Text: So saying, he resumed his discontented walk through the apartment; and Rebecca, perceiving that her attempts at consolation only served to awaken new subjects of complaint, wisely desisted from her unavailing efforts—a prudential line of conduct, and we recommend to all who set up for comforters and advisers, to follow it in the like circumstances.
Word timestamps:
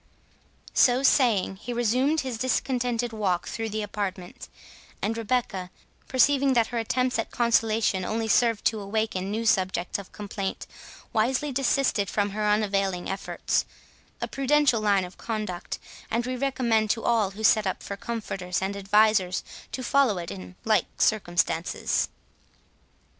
So 0.73 1.03
saying, 1.03 1.57
he 1.57 1.73
resumed 1.73 2.21
his 2.21 2.39
discontented 2.39 3.13
walk 3.13 3.47
through 3.47 3.69
the 3.69 3.83
apartment; 3.83 4.49
and 4.99 5.15
Rebecca, 5.15 5.69
perceiving 6.07 6.53
that 6.53 6.69
her 6.73 6.79
attempts 6.79 7.19
at 7.19 7.29
consolation 7.29 8.03
only 8.03 8.27
served 8.27 8.65
to 8.65 8.79
awaken 8.79 9.29
new 9.29 9.45
subjects 9.45 9.99
of 9.99 10.11
complaint, 10.11 10.65
wisely 11.13 11.51
desisted 11.51 12.09
from 12.09 12.31
her 12.31 12.47
unavailing 12.49 13.11
efforts—a 13.11 14.27
prudential 14.29 14.81
line 14.81 15.05
of 15.05 15.19
conduct, 15.19 15.77
and 16.09 16.25
we 16.25 16.35
recommend 16.35 16.89
to 16.89 17.03
all 17.03 17.29
who 17.37 17.43
set 17.43 17.67
up 17.67 17.83
for 17.83 17.95
comforters 17.95 18.59
and 18.59 18.75
advisers, 18.75 19.43
to 19.71 19.83
follow 19.83 20.17
it 20.17 20.31
in 20.31 20.55
the 20.63 20.69
like 20.69 20.85
circumstances. 20.99 22.09